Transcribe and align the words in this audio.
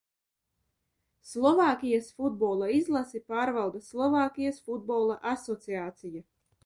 Slovākijas 1.33 2.09
futbola 2.21 2.69
izlasi 2.77 3.21
pārvalda 3.33 3.83
Slovākijas 3.91 4.59
Futbola 4.71 5.19
asociācija. 5.37 6.25